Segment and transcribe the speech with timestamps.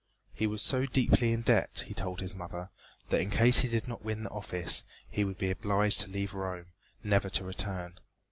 [0.33, 2.71] He was so deeply in debt, he told his mother,
[3.09, 6.33] that in case he did not win the office he would be obliged to leave
[6.33, 6.71] Rome,
[7.03, 7.99] never to return.